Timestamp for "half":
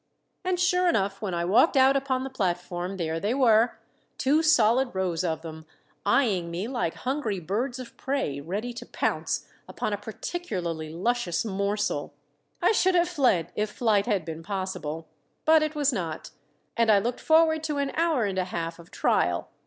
18.45-18.79